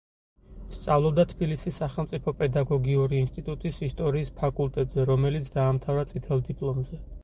სწავლობდა 0.77 1.25
თბილისის 1.33 1.77
სახელმწიფო 1.83 2.33
პედაგოგიური 2.41 3.21
ინსტიტუტის 3.27 3.81
ისტორიის 3.91 4.35
ფაკულტეტზე 4.43 5.09
რომელიც 5.15 5.57
დაამთავრა 5.61 6.13
წითელ 6.15 6.49
დიპლომზე. 6.51 7.05